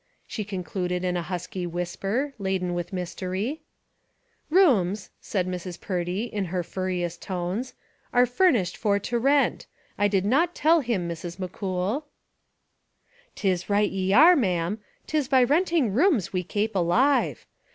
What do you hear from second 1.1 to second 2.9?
a husky whisper, laden